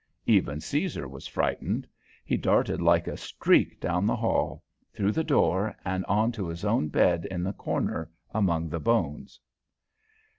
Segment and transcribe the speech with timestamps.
[0.25, 1.85] Even Caesar was frightened;
[2.25, 4.63] he darted like a streak down the hall,
[4.95, 9.39] through the door and to his own bed in the corner among the bones.